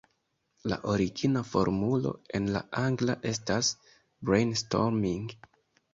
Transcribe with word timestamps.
La 0.71 0.77
origina 0.93 1.43
formulo 1.49 2.13
en 2.39 2.49
la 2.55 2.63
angla 2.85 3.19
estas 3.33 3.73
"brainstorming". 4.31 5.33